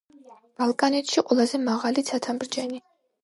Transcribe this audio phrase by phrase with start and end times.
[0.61, 2.81] ბალკანეთში ყველაზე მაღალი ცათამბჯენი.